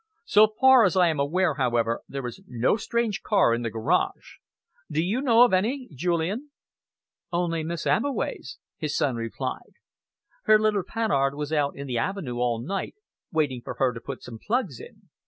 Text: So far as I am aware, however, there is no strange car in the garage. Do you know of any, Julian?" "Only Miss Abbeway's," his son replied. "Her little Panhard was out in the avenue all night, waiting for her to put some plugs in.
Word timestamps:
So 0.25 0.55
far 0.59 0.83
as 0.83 0.97
I 0.97 1.09
am 1.09 1.19
aware, 1.19 1.53
however, 1.53 2.01
there 2.09 2.25
is 2.25 2.41
no 2.47 2.75
strange 2.75 3.21
car 3.21 3.53
in 3.53 3.61
the 3.61 3.69
garage. 3.69 4.37
Do 4.89 4.99
you 5.03 5.21
know 5.21 5.43
of 5.43 5.53
any, 5.53 5.89
Julian?" 5.93 6.49
"Only 7.31 7.61
Miss 7.63 7.85
Abbeway's," 7.85 8.57
his 8.79 8.95
son 8.97 9.15
replied. 9.15 9.73
"Her 10.45 10.57
little 10.57 10.81
Panhard 10.81 11.35
was 11.35 11.53
out 11.53 11.75
in 11.75 11.85
the 11.85 11.99
avenue 11.99 12.37
all 12.37 12.59
night, 12.59 12.95
waiting 13.31 13.61
for 13.61 13.75
her 13.75 13.93
to 13.93 14.01
put 14.01 14.23
some 14.23 14.39
plugs 14.39 14.79
in. 14.79 15.07